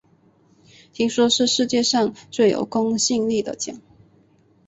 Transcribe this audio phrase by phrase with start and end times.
[0.93, 3.79] 听说是世界上最有公信力的奖